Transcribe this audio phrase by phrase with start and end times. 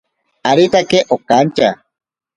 [0.49, 1.69] Aritake okantya.